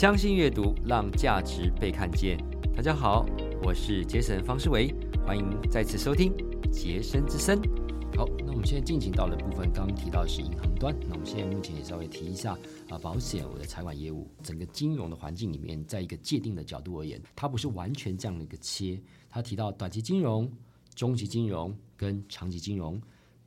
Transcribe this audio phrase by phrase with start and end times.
[0.00, 2.38] 相信阅读，让价值被看见。
[2.74, 3.26] 大家好，
[3.62, 4.90] 我是杰森方世维，
[5.26, 6.32] 欢迎再次收听
[6.72, 7.60] 杰森之声。
[8.16, 12.58] 好，那我们现在进行到的部分，刚刚提到的是银行端，那我们现在目前也稍微提一下
[12.88, 18.98] 啊，保险我的财管业务，整个金融的环境里面，在一个界定的角度而言，它不是完全这样的一个切。
[19.28, 20.50] 它提到短期金融、
[20.94, 22.98] 中期金融跟长期金融。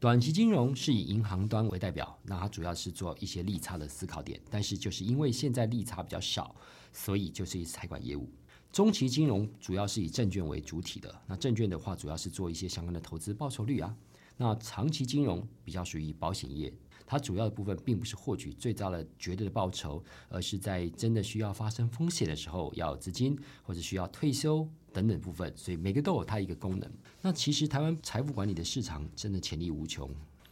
[0.04, 6.54] 短期金融是以银行端为代表，那它主要是做一些利差的思考点，但是就是因为现在利差比较少，
[6.91, 8.29] 所以就是一财管业务。
[8.69, 13.95] 中期金融主要是以证券为主体的，那证券的话主要是做一些相关的投资报酬率啊。
[14.36, 16.73] 那长期金融比较属于保险业，
[17.06, 24.68] 它主要的部分并不是获取最大的绝对的报酬，而是在真的需要发生风险的时候要资金或者需要退休。
[24.93, 26.88] 等等部分，所以每个都有它一个功能。
[27.20, 30.07] 那其实台湾财富管理的市场真的潜力无穷。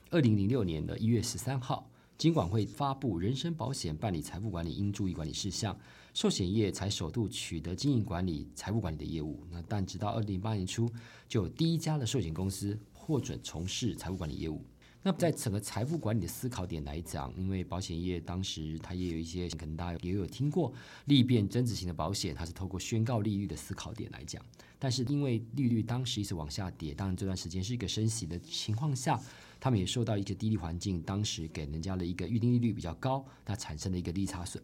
[0.10, 1.88] 二零零六年的一月十三号，
[2.18, 5.78] 金管会发布人身保险办理财富管理应注意管理事项，
[6.16, 9.44] 寿险业才首度取得经营管理财富管理的业务。
[9.52, 10.90] 那但直到二零零八年初，
[11.28, 14.66] 就有第一家的寿险公司获准从事财富管理业务。
[15.04, 20.72] 那在整个财富管理的思考点来讲，因为保险业当时它也有一些可能大家也有听过
[21.06, 24.44] 利变增值型的保险，它是透过宣告利率的思考点来讲。
[24.78, 29.20] 但是因为利率当时一直往下跌，当然这段时间是一个升息的情况下，
[29.60, 34.64] 他们也受到一个低利环境，当时给人家的一个预定利率比较高，那产生的一个利差损。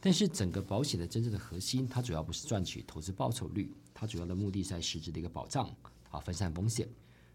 [0.00, 5.68] 但是整个保险的真正的核心，它主要不是赚取投资报酬率，它主要的目的在实质的一个保障
[6.10, 6.88] 啊，分散风险。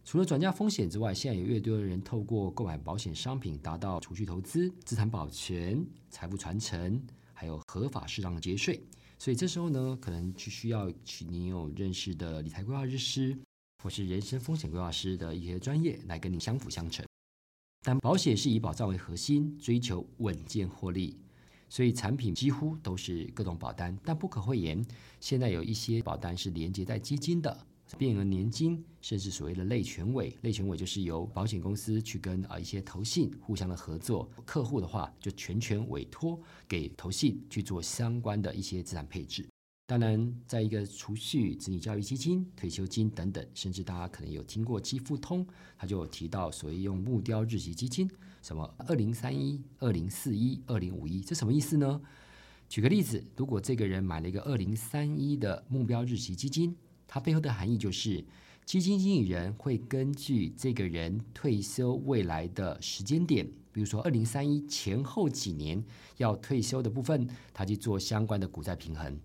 [0.06, 7.02] 除了转嫁风险之外，现在有越多的人透过购买保险商品，达到储蓄投资、资产保全、财富传承，
[7.34, 8.84] 还有合法适当的节税。
[9.18, 13.38] 所以这时候呢，可能就需要去你有认识的理财规划师，
[13.82, 17.06] 或是人身风险规划师的一些专业来跟你相辅相成。
[17.82, 21.18] 但保险是以保障为核心，追求稳健获利，
[21.70, 23.98] 所以产品几乎都是各种保单。
[24.04, 24.86] 但不可讳言，
[25.22, 27.66] 现在有一些保单是连接在基金的。
[27.98, 39.48] 变额年金，甚至所谓的类权委，类权委就是由保险公司去跟啊一些投信互相的合作，客户的话就全权委托给投信去做相关的一些资产配置。
[39.86, 45.46] 当然，在一个储蓄、子女教育基金、退休金等等，甚至大家可能有听过基富通，
[45.78, 48.10] 他就有提到所谓用木雕日期基金，
[48.42, 52.02] 什么二零三一、二零四一、二零五一，这什么意思呢？
[52.70, 56.76] 举个例子，如果这个人买了一个二零三一的目标日期基金。
[57.14, 58.26] 它背后的含义就是，
[58.66, 65.84] 基金经理人会根据这个人退休未来的时间点，比如说二零三一前后几年
[66.18, 69.16] 要退休的部分，他去做相关的股债平衡。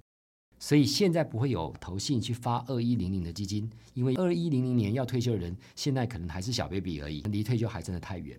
[0.59, 8.39] 所以现在不会有投信去发二一零零的基金，因为二一零零年要退休的人，现在可能还是小 baby 而已，离退休还真的太远。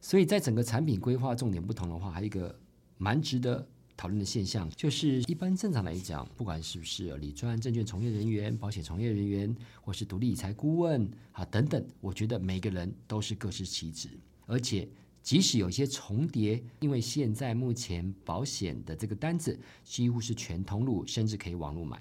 [0.00, 2.58] 所以在整个产品规划重点不同的话，还有一个
[2.96, 3.68] 蛮值得。
[3.98, 14.08] 讨论的现象就是，一般正常来讲，不管是不是理专案、证券从业人员、保险从业人员，或是独立理财顾问啊等等，我觉得每个人都是各司其职。
[14.46, 14.88] 而且，
[15.20, 22.00] 即使有一些重叠，因为现在目前保险的这个单子几乎是全通路，甚至可以网络买。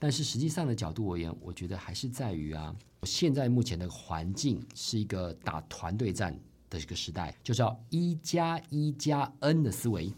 [0.00, 2.74] 但是实际上的角度而言，我觉得还是在于啊，
[3.04, 6.36] 现在目前的环境是一个打团队战
[6.68, 10.12] 的一个时代，就叫一加一加 N 的思维。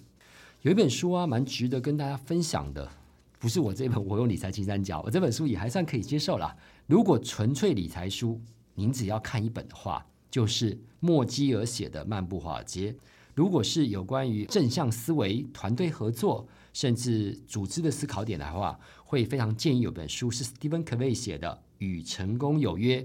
[0.63, 2.89] 有一本书啊，蛮值得跟大家分享的，
[3.41, 6.57] 不是我这本《我用理财金三角》，我这本书也还算可以接受啦。
[6.87, 8.41] 如果纯粹理财书，
[8.77, 12.93] 您只要看一本的话，就是莫基尔写的《漫步华尔街》。
[13.35, 21.49] 如果是有关于正向思维、团队合作，甚至组织的思考点的话，会非常建议有本书是 Stephen Covey 写的
[21.79, 23.03] 《与成功有约》，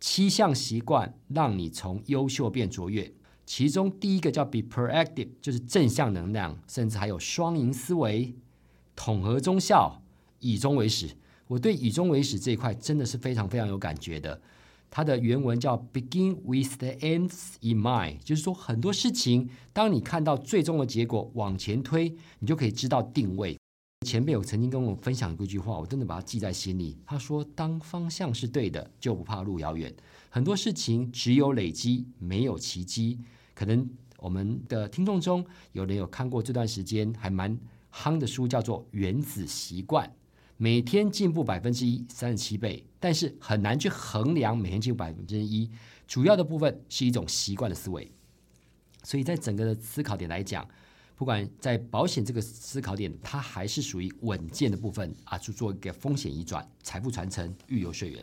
[0.00, 3.12] 七项习惯让你从优秀变卓越。
[3.46, 8.34] 其中第一个叫 be proactive，就是正向能量，甚至还有双赢思维、
[8.96, 10.02] 统合中效、
[10.40, 11.16] 以终为始。
[11.46, 14.40] 我对以终为始这一块真的是非常非常有感觉的。
[14.90, 23.56] 它的原文叫 begin with the ends in mind，就是说很多事情，当你看到最终的结果往前推，你就可以知道定位。
[24.04, 26.96] 前辈有曾经跟我分享过一句话，我真的把它记在心里。
[27.06, 29.92] 他说：“当方向是对的，就不怕路遥远。
[30.28, 33.18] 很多事情只有累积，没有奇迹。”
[33.56, 33.88] 可能
[34.18, 37.58] 我们的听众中有人有看过这段时间还蛮
[37.90, 40.06] 夯的书，叫做《原子习惯》，
[40.58, 45.70] 每天进步百分之一，三十七倍，但是很难去衡量每天进步百分之一。
[46.06, 48.12] 主要的部分是一种习惯的思维，
[49.02, 50.68] 所以在整个的思考点来讲，
[51.16, 58.22] 不管在保险这个思考点，它还是属于稳健的部分啊，去做一个风险移转、财富传承、预留税源。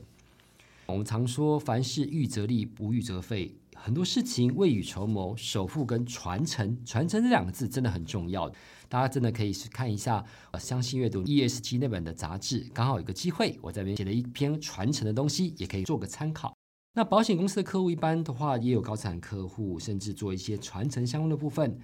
[0.85, 3.55] 我们常说，凡事预则立，不预则废。
[3.75, 8.51] 很多事情未雨绸缪、守护跟传承，传承这两个字真的很重要。
[8.87, 10.19] 大家真的可以去看一下
[10.51, 16.55] 《呃相信阅读》ESG 那本的杂志，刚好有个机会，我在那边写了一篇传承的东西，也可以做个参考。
[16.95, 21.79] 那保险公司的客户一般的话，也有高产客户，甚至做一些传承相关的部分。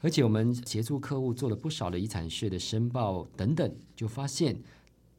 [0.00, 4.60] 而且我们协助客户做了不少的遗产税的申报等等，就发现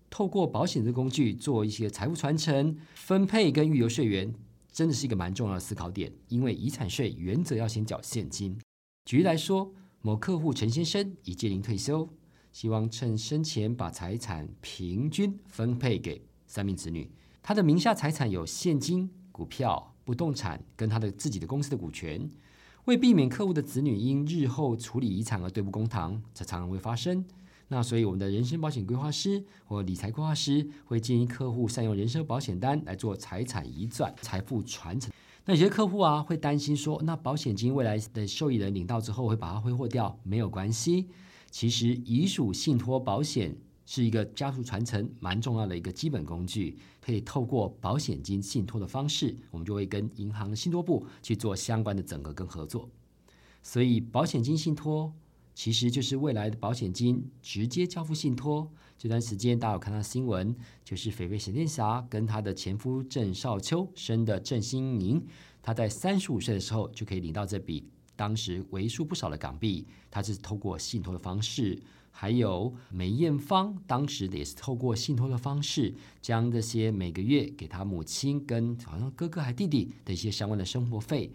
[0.09, 4.33] 透过保险的工具做一些财富传承、分配跟预留税源。
[4.73, 8.59] 真的是一个蛮重要的思考点，因为遗产税原则要先缴现金。
[9.05, 9.71] 举例来说，
[10.01, 12.09] 某客户陈先生已届龄退休，
[12.51, 17.11] 希望趁生前把财产平均分配给三名子女。
[17.43, 22.27] 他的名下财产有现金、股票、不动产跟他的自己的公司的股权。
[22.85, 27.23] 为避免客户的子女因日后处理遗产而对簿公堂，这常常会发生。
[27.69, 35.11] 那所以，我们的人身保险规划师或理财规划师会建议客户善用人身保险单来做财产移转、财富传承。
[35.45, 41.07] 那有些客户啊会担心说，那保险金未来的受益人领到之后会把它挥霍掉，没有关系。
[41.49, 43.55] 其实遗属信托保险
[43.85, 52.87] 是一个家族传承蛮重要的一个基本工具，可以透过保险金信托的方式，我们就会跟银行的信托部去做相关的整合跟合作。
[53.63, 55.11] 所以保险金信托。
[55.53, 58.71] 其实就是未来的保险金直接交付信托。
[58.97, 65.21] 这段时间大家有看到新闻，就是肥肥闪电侠跟他的前夫郑少秋生的郑新宁，
[65.61, 67.85] 他在三十五岁的时候就可以领到这笔
[68.15, 69.85] 当时为数不少的港币。
[70.09, 81.31] 他是透过信托的方式，还有梅艳芳当时也是透过信托的方式，将这些每个月给他母亲跟好像哥哥还弟弟的一些相关的生活费。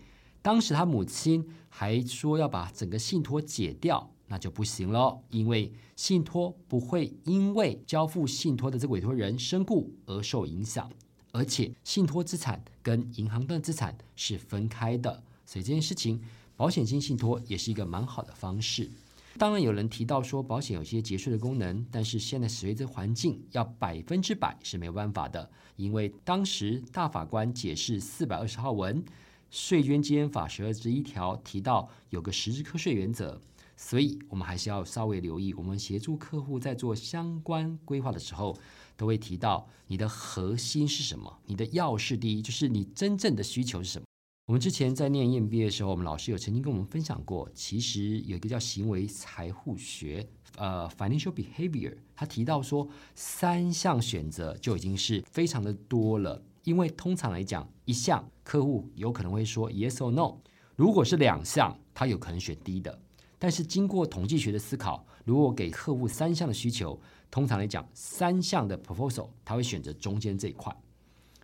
[0.49, 10.91] 当时他母亲还说要把整个信托解掉，那就不行了，因为信托不会因为交付信托的这个委托人身故而受影响，
[11.33, 16.19] 而且信托资产跟银行的资产是分开的，所以这件事情
[16.56, 18.91] 保险金信托也是一个蛮好的方式。
[19.37, 29.05] 当然有人提到说保险有些节税的功能，但是现在随着环境要百分之百是没有办法的，因为当时大法官解释四百二十号文。
[29.50, 33.41] 税捐基法十二之一条提到有个实质课税原则，
[33.77, 35.55] 所以我们还是要稍微留意。
[35.55, 38.56] 我们协助客户在做相关规划的时候，
[38.97, 44.05] 都会提到你的核心是什么，你的要事第一就是你真正的需求是什么。
[44.47, 56.43] 我们之前在念 EMBA 的时候，我们老师有曾经跟我们分享过，其实有一个叫行为财富学，呃，financial behavior，他提到说三项选择就已经是非常的多了。
[56.65, 60.37] 因为通常来讲，一项客户有可能会说 yes or no，
[60.77, 62.99] 如果是两项，他有可能选低的。
[63.39, 67.01] 但是经过统计学的思考，如果给客户三项的需求，
[67.31, 70.77] 通常来讲，三项的 proposal 他会选择中间这一块。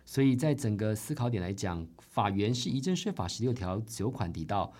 [0.05, 4.71] 所以在整个思考点来讲，法源是遗赠税法十六条九款提到，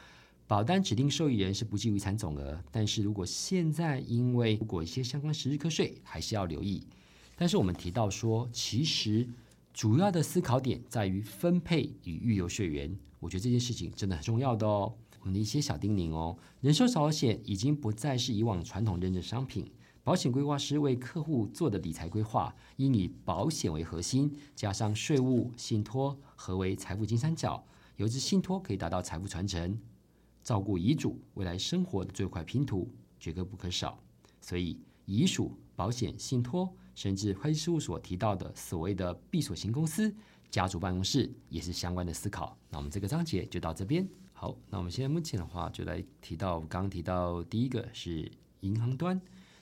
[0.46, 2.62] 保单指定受益人是不计遗产总额。
[2.70, 6.86] 但是如果现在因为如果一些相关实质课税，还是要留意。
[7.38, 9.28] 但是我们提到说，其实。
[9.76, 14.96] 主要的思考点在于分配与预留税源，我觉得这件事情真的很重要的哦。
[15.20, 19.70] 我们的一些小叮咛哦，人寿保险已经不再是以往传统认证商品，
[20.02, 27.62] 保险规划师为客户做的理财规划，应以保险为核心，加上税务信托合为财富金三角，
[27.98, 29.78] 有之信托可以达到财富传承、
[30.42, 32.90] 照顾遗嘱、未来生活的最快拼图，
[33.20, 34.00] 绝对不可少。
[34.40, 36.74] 所以遗属、保险、信托。
[36.96, 40.12] 甚至会计事务所提到的所谓的闭锁型公司、
[40.50, 42.58] 家族办公室，也是相关的思考。
[42.70, 44.08] 那我们这个章节就到这边。
[44.34, 49.20] 好，那我们现在目前的话，就来提到刚刚提到第一个是银行端，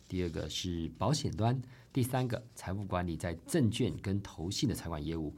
[0.08, 1.62] 第二个是保险端，
[1.92, 5.36] 第三个财富管理在证券跟投信的财管业务。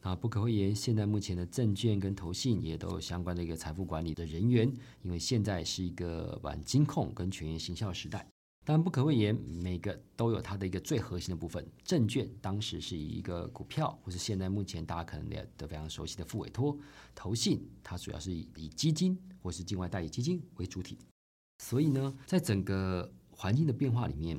[0.00, 8.26] 那不可讳言，现在目前的证券跟投信也都有相关的一个财富管理的人员，因为现在是一个玩金控跟全员行销时代。
[8.68, 11.66] 但不可讳言，每个都有它的一个最核心的部分。
[11.82, 16.76] 证券当时是以一个股票，或是现在目前大家可能也都非常熟悉的副委托。
[17.14, 20.98] 投信它主要是以以基金或是境外代理基金为主体。
[21.64, 24.38] 所以呢，在整个环境的变化里面，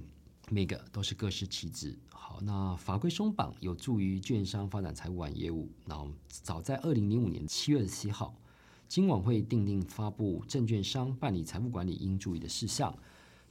[0.52, 1.98] 每个都是各司其职。
[2.12, 5.68] 好，那法规松绑有助于券商发展财务管业务。
[5.86, 8.40] 那早在二零零五年七月十七号，
[8.88, 12.96] 金管会定定发布证券商办理财务管理应注意的事项。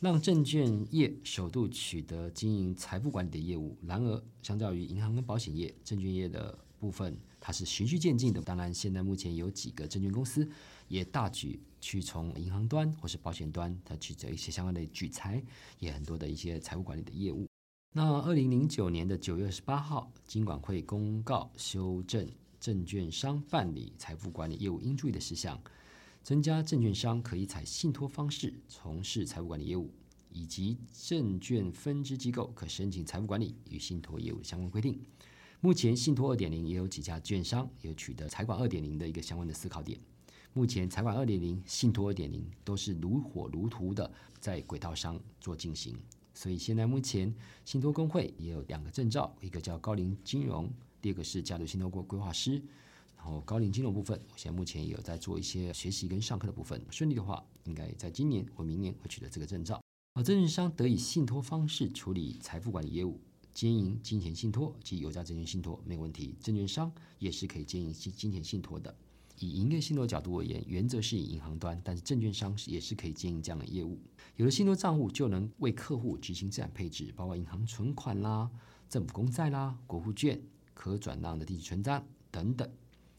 [0.01, 3.77] 让证券业首度取得经营财富管理的业务。
[3.83, 8.41] 然而，相较于银行跟保险业，证券业的部分它是循序渐进的。
[8.41, 10.49] 当然，现在目前有几个证券公司
[10.87, 15.43] 也大举去从银行端或是保险端，它取得一些相关的举财，
[15.81, 17.49] 也很多的一些财务管理的业务。
[17.93, 22.29] 那二零零九年的九月二十八号，金管会公告修正
[22.61, 25.61] 证券商办理财富管理业务应注意的事项，
[26.29, 29.91] 增加证券商可以采信托方式从事财富管理业务，
[30.31, 35.01] 以及证券分支机构可申请财富管理与信托业务的相关规定。
[35.63, 39.99] 目前信托二点零也有几家券商有取得财管二点零的一个相关的思考点。
[40.53, 45.97] 目前财管二点零、信托二点零都是如火如荼的在轨道上做进行。
[46.35, 50.71] 所以现在目前信托工会也有两个证照，一个叫高龄金融，
[51.01, 52.63] 第二个是家族信托过规划师。
[53.19, 56.81] 然后高龄金融部分，我现在目前也有在做一些学习跟上课的部分。
[56.91, 59.79] 顺利的话，应该在今年或明年会取得这个证照。
[60.15, 63.21] 而证券商得以信托方式处理财富管理业务，
[63.53, 66.35] 经营金钱信托及有价证券信托没有问题。
[66.41, 68.97] 证券商也是可以经营金金钱信托的。
[69.41, 74.01] 以营业信托角度而言，原则是以银行端，但是证券商也是可以经营这样的业务。
[74.35, 78.51] 有了信托账户，就能为客户执行资产配置，包括银行存款啦、
[78.89, 80.41] 政府公债啦、国库券、
[80.75, 82.69] 可转让的定期存单等等，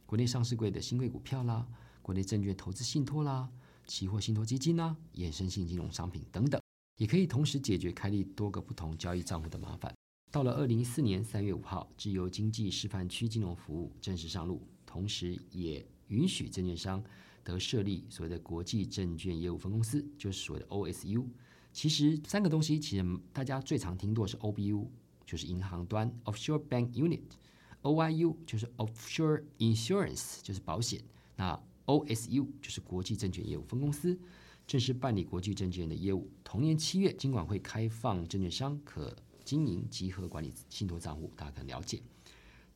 [0.09, 1.67] 国内上市柜的新贵股票啦、
[2.01, 3.47] 国内证券投资信托啦、
[3.85, 6.59] 期货信托基金啦、衍生性金融商品等等，
[6.97, 9.93] 也可以同时解决开立多个不同交易账户的麻烦。
[10.31, 15.85] 到了二零一四年三月五号，自由经济示范区金融服务正式上路，同时也。
[16.07, 17.03] 允许证券商
[17.43, 21.23] 得设立所谓的国际证券业务分公司，就是所谓的 OSU。
[21.71, 24.87] 其实三个东西，其实大家最常听到是 OBU，
[25.23, 27.21] 就是银行端 Offshore Bank Unit
[27.83, 31.01] OIU 就是 Offshore Insurance，就是保险。
[31.36, 34.19] 那 OSU 就是国际证券业务分公司，
[34.67, 36.29] 正式办理国际证券的业务。
[36.43, 42.01] 同年七月，金管会开放证券商可经营集合管理信托账户，大家可能了解，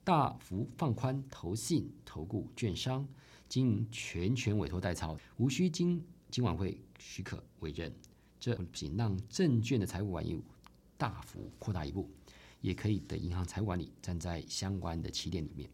[0.03, 3.07] 大幅放宽投信、投顾、券商。
[3.49, 7.93] 经营全权委托代操，无需经金管会许可委任，
[8.39, 10.41] 这不仅让证券的财务管理业务
[10.97, 12.09] 大幅扩大一步，
[12.63, 15.69] 也可以的银行财务管理站在相关的起点里面。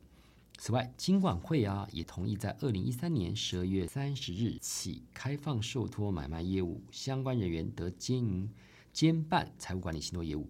[0.57, 8.49] 此外，金管会啊也同意在二零一三年十二月三十日起开放受托买卖业务相关人员得经营
[8.91, 10.49] 兼办财务管理信托业务。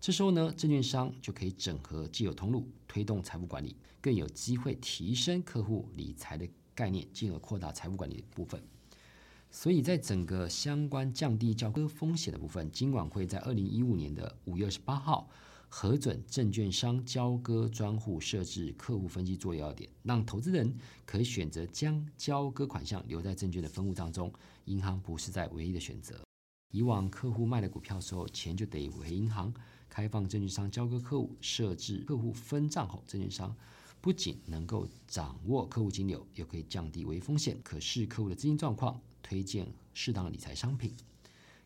[0.00, 6.48] 这时候呢，证券商就可以整合既有通路，推动财务管理，更有机会提升客户理财的。
[6.76, 8.60] 概念，进而扩大财务管理的部分。
[9.48, 15.30] 所以在整个相关降低交割风险的部分，金管会在二零一五年的五月二十八号
[15.76, 20.72] 核准证券商交割专户设置客户分析作业要点，让投资人
[21.04, 24.32] 可以选择将交割款项留在证券的分户当中，
[24.66, 26.22] 银行不是在唯一的选择。
[26.70, 29.52] 以往客户卖了股票时候，钱就得回银行。
[29.88, 33.52] 开放证券商交割客户设置客户分账后，证券商。
[34.00, 40.94] 不仅能够掌握客户金流，又可以降低违风险，可视客户的资金状况，推荐适当的理财商品。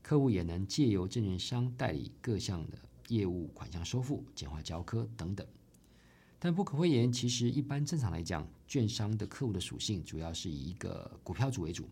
[0.01, 5.47] 客户也能借由证券商代理各项的业务款项收付、简化交科等等。
[6.39, 11.89] 但不可讳言，其实一般正常来讲，券商的客户的属性主要是以一个股票主为主。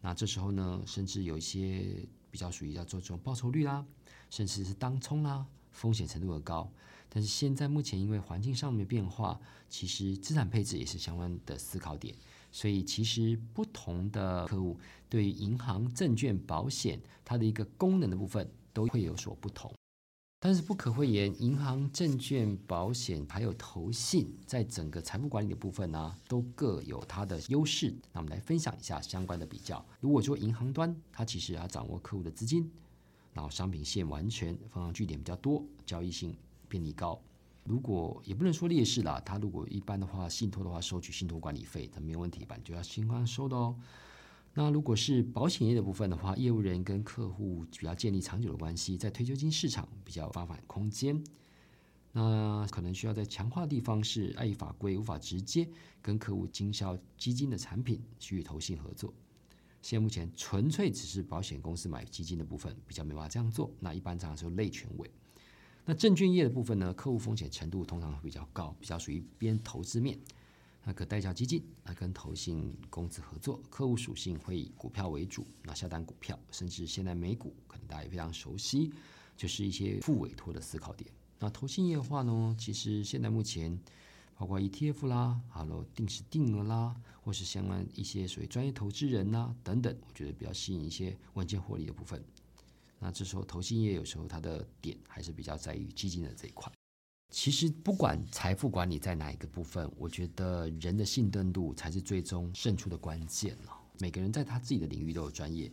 [0.00, 1.84] 那这时候呢，甚至有一些
[2.30, 3.84] 比较属于要做这种报酬率啦，
[4.30, 6.70] 甚至是当冲啦，风险程度的高。
[7.08, 9.38] 但是现在目前因为环境上面变化，
[9.68, 12.14] 其实资产配置也是相关的思考点。
[12.52, 14.78] 所以其实不同的客户
[15.10, 19.70] 对于银行、证券、保险它的一个功能的部分都会有所不同。
[20.38, 27.94] 但是不可讳言，银行、证券、保险还有投信，在整个财富管理的部分呢，都各有它的优势。
[28.12, 29.84] 那我们来分享一下相关的比较。
[30.00, 32.70] 如果说银行端，它其实要掌握客户的资金，
[33.32, 36.36] 然后商品线完全分行据点比较多，交易性。
[36.68, 37.22] 便利高，
[37.62, 42.56] 如果也不能说劣势啦，它如果一般的话，信托的话收取信托管理费，它没有问题吧？
[42.56, 43.76] 你就要新方收的哦。
[44.58, 51.22] 那如果是保险业的部分的话，业务人跟客户比较建立长久的关系，在退休金市场比较发展空间。
[52.12, 55.68] 那可能需要在强化的地方是，碍于法规无法直接
[56.00, 59.12] 跟客户经销基金的产品，去投信合作。
[59.82, 63.70] 现目前纯粹只是保险公司买基金的部分，比较没办法这样做。
[63.78, 65.10] 那一般常常是类权委。
[65.84, 70.18] 那证券业的部分呢，客户风险程度通常会比较高，比较属于边投资面。
[70.88, 78.92] 那可代缴基金，那跟投信公司合作，客户属性会以股票为主，那下单股票，甚至现在美股可能大家也非常熟悉，
[79.36, 81.10] 就是一些副委托的思考点。
[81.40, 83.76] 那投信业的话呢，其实现在目前
[84.36, 92.22] 包括 ETF 啦，好了定时定额啦，或是相关一些属于专业投资人呐等等，我觉得比较吸引一些稳健获利的部分。
[93.00, 96.72] 那这时候投信业有时候它的点还是比较在于基金的这一块。
[97.30, 103.76] 其实不管财富管理在哪一个部分，我觉得人的信任度才是最终胜出的关键了。
[103.98, 105.70] 每个人在他自己的领域都有专业，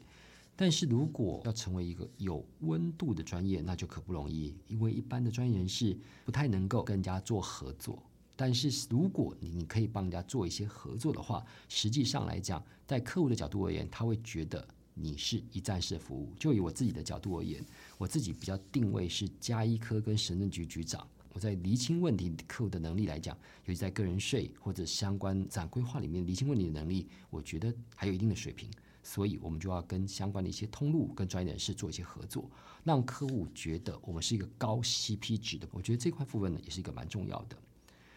[0.56, 8.02] 但是如果要成为一个有温度的专业，那就可不容易，因为一般的专业人士不太能够跟人家做合作。
[8.36, 16.34] 但是如果你可以帮人家做一些合作的话，实际上来讲，在客户的角度而言，他会觉得你是一站式服务。
[16.40, 17.64] 就以我自己的角度而言，
[17.98, 21.08] 我自己比较定位是加一科跟行政局局长。
[21.34, 23.36] 我在厘清问题客户的能力来讲，
[23.66, 28.70] 尤其在个人税或者相关展规划里面厘清问题的能力，我觉得还有一定的水平。
[29.06, 32.50] 所以我们就要跟相关的一些通路跟专业人士做一些合作，
[32.86, 35.68] 让客户觉得我们是一个高 CP 值的。
[35.74, 37.58] 我觉得这块部分呢，也是一个蛮重要的。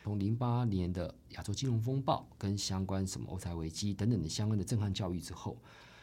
[0.05, 5.59] 从零八年的亚洲金融风暴跟相关什么欧债危机等等的相关的震撼教育之后，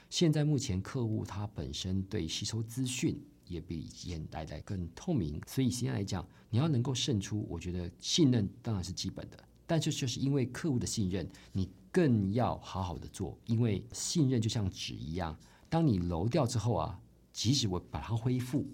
[0.10, 3.17] 现在目前客户他本身对吸收资讯
[3.53, 11.69] 也比以前来的更透明，所以现在来讲，你要能够胜出，我觉得信任当然是基本的，但是就是因为客户的信任，你。
[11.93, 15.38] 更要好好的做，因为信任就像纸一样，
[15.69, 17.00] 当你揉掉之后啊，
[17.31, 18.65] 即使我把它恢复，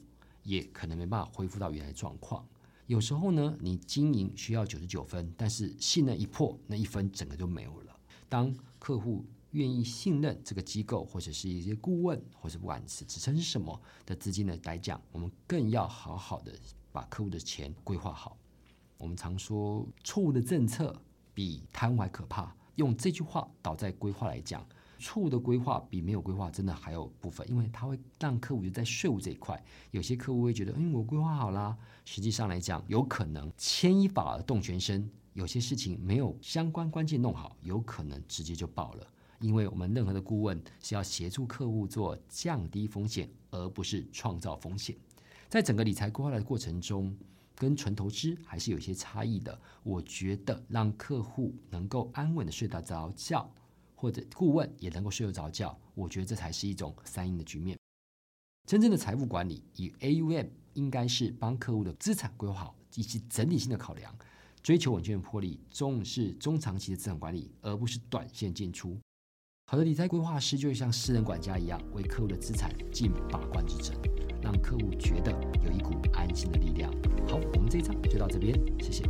[0.41, 2.47] 也可能没办法恢复到原来状况。
[2.87, 7.93] 有时候呢，你经营需要九十九分，但是信任一破，那一分整个就没有了。
[8.29, 16.53] 当客户愿意信任这个机构，或者是一些顾问，或者不管是职称是什么的资金呢来讲，我们更要好好的
[16.91, 18.37] 把客户的钱规划好。
[18.97, 20.95] 我们常说，错误的政策
[21.33, 22.55] 比贪污还可怕。
[22.75, 24.65] 用这句话倒在规划来讲，
[24.99, 31.77] 错误的规划比没有规划真的还有部分，因为它会让客户就在税务这一块，有些客户会觉得，嗯，我规划好啦。
[32.05, 39.07] 实际上来讲，有可能牵一发而动全身，有些事情没有相关关键弄好，有可能直接就爆了。
[39.39, 44.95] 因为我们任何的顾问是要协助客户做降低风险，而不是创造风险。
[45.47, 47.17] 在整个理财规划的过程中。
[47.59, 49.61] 跟纯投资还是有些差异的。
[49.83, 53.53] 我觉得让客户能够安稳的睡得着觉，
[53.97, 57.77] 或者顾问也能够睡得着觉，我觉得这才是一种三赢的局面。
[58.65, 64.17] 真正的财务管理以 AUM 应该是帮客户的资产规划好，以及整体性的考量，
[64.63, 68.97] 追求稳健的魄力，重视中长期的资产管理，而不是短线进出。
[69.71, 73.93] 好的理财规划师就像私人管家一样，为客户的资产尽把关之责。
[74.41, 75.31] 让客户觉得
[75.63, 76.91] 有一股安心的力量。
[77.27, 79.03] 好，我们这一章就到这边，谢谢。